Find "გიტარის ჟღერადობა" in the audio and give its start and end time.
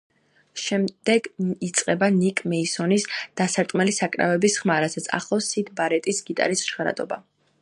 6.33-7.27